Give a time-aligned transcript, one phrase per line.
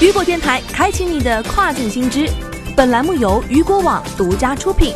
[0.00, 2.26] 雨果电台开启你的跨境新知。
[2.74, 4.94] 本栏目由雨果网独家出品。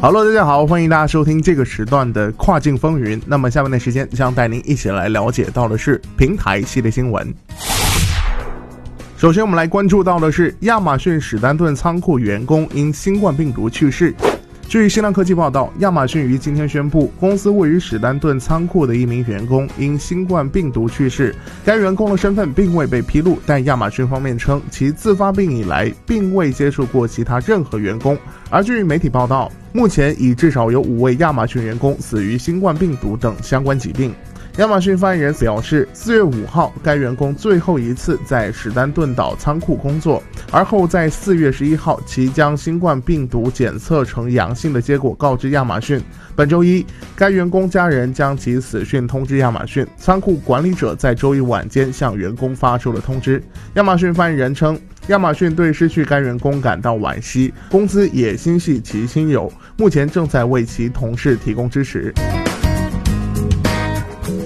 [0.00, 3.20] Hello，大家好，欢迎大家收听这个时段的跨境风云。
[3.26, 7.34] 那么下面的时间将带您一起来了解到的是平台系列新闻。
[9.18, 14.14] 首先，我们来关注到的是亚马逊史丹顿仓库员工因新冠病毒去世。
[14.68, 21.32] 据新浪科技报道，亚马逊于今天宣布，公司位于史丹顿仓库的一名员工因新冠病毒去世。
[21.64, 28.18] 该员工的身份并未被披露，但亚马逊方面称，其自发病以来并未接触过其他任何员工。
[28.50, 34.12] 而据媒体报道，目前已至少有五位亚马逊员工死于新冠病毒等相关疾病。
[34.58, 46.00] 亚马逊发言人表示，四月五号，该员工最后一次在史丹顿岛仓库工作，而后在四月十一号，其将新冠病毒检测呈阳性的结果告知亚马逊。
[46.34, 53.42] 本周一，该员工家人将其死讯通知亚马逊，仓库管理者在周一晚间向员工发出了通知。
[53.74, 62.10] 亚马逊发言人称，亚马逊对失去该员工感到惋惜，公司也心系其亲友，目前正在为其同事提供支持。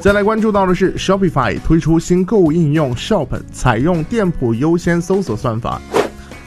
[0.00, 5.78] 再来关注到的是，Shopify 推出新购物应用 Shop，采用店铺优先搜索算法。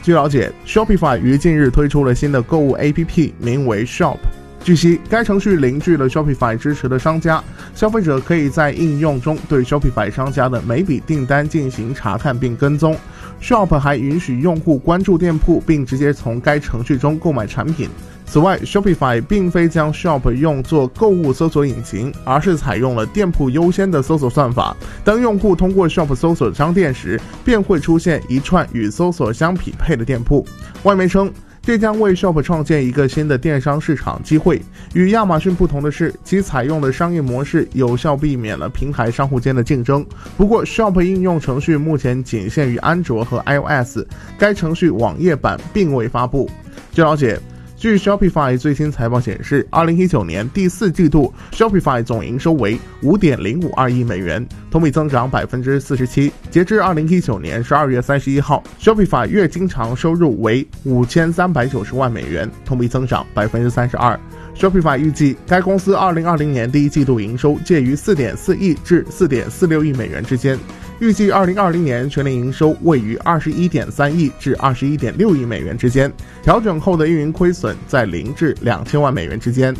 [0.02, 4.16] 据了解，Shopify 于近日推出了新的购物 APP，名为 Shop。
[4.64, 7.40] 据悉，该程序凝聚了 Shopify 支持的商家，
[7.76, 12.96] 消费者可以在应用中对 Shopify 商家的每笔订单进行查看并跟踪。
[13.40, 17.88] Shop 还允许用户关注店铺，并直接从该程序中购买产品。
[18.26, 24.74] 此外，Shopify 并非将 Shop 用作购物搜索引擎，而是采用了店铺优先的搜索算法。
[25.04, 30.44] 当用户通过 Shop 搜索商店时，便会出现一串与搜索相匹配的店铺。
[30.84, 31.30] 外媒称，
[31.66, 34.60] 这将为 Shop 创建一个新的电商市场机会。
[34.92, 40.04] 与亚马逊不同的是，其采用的商业模式有效避免了平台商户间的竞争。
[40.36, 44.00] 不过，Shop 应用程序目前仅限于安卓和 iOS，
[44.38, 46.50] 该程序网页版并未发布。
[46.92, 47.40] 据了解。
[47.84, 56.32] 据 Shopify 最新财报显示，二零一九年第四季度 Shopify 总营收为五点零五二亿美元，同比增长百分之四十七。
[56.50, 64.18] 截至二零一九年十二月三十一号，Shopify 月经常收入为五千三百九十万美元，同比增长百分之三十二。
[64.56, 70.58] Shopify 预计，该公司二零二零年第一季度营收介于四点四亿至四点四六亿美元之间。
[71.00, 76.10] 预计二零二零年全年营收位于二十一点三亿至二十一点六亿美元之间，
[76.42, 79.74] 调整后的运营亏损在零至两千万美元之间。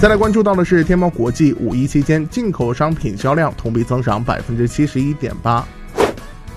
[0.00, 5.66] 再来关注到的是天猫国际五一期间进口商品销量同比增长百分之七十一点八。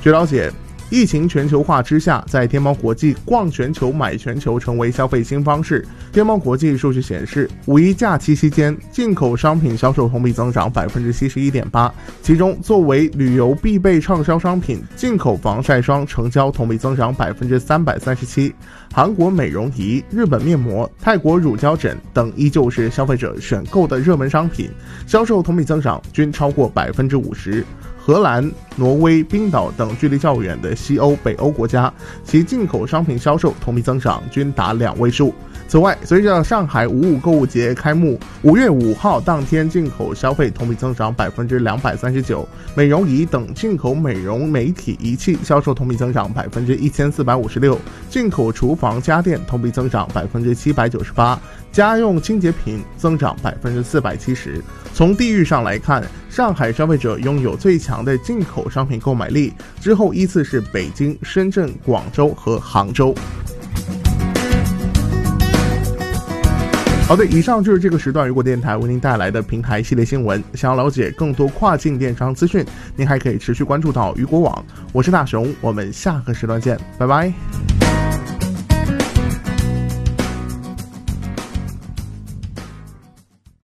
[0.01, 0.51] 据了解。
[0.89, 5.85] 疫情全球化之下，在天猫国际逛全球买全球成为消费新方式。
[6.11, 18.51] 天猫国际数据显示，五一假期期间进口商品销售同比增长百分之七十一点八，其中作为旅游必备畅销商品，进口防晒霜成交同比增长百分之三百三十七，
[18.91, 24.71] 韩国美容仪、日本面膜、泰国乳胶枕等依旧是消费者选购的热门商品，
[25.05, 27.63] 销售同比增长均超过百分之五十。
[28.09, 31.93] 荷兰、挪威、冰岛等距离较远的西欧、北欧国家，
[32.23, 35.31] 其进口商品销售同比增长均达两位数。
[35.67, 47.77] 此外，随着上海五五购物节开幕，五月五号当天进口消费同比增长百分之两百三十九，美容仪等进口美容美体仪器销售同比增长百分之一千四百五十六，
[48.09, 51.39] 进口厨房家电同比增长百分之七百九十八，
[51.79, 54.61] 家用清洁品增长百分之四百七十。
[54.93, 63.15] 从地域上来看，上海消费者拥有最强的进口商品购买力，之后依次是北京、深圳、广州和杭州。
[67.07, 70.43] 好的，以上就是这个时段雨果电台为您带来的平台系列新闻。
[70.55, 72.65] 想要了解更多跨境电商资讯，
[72.97, 74.65] 您还可以持续关注到雨果网。
[74.91, 77.78] 我是大熊，我们下个时段见，拜拜。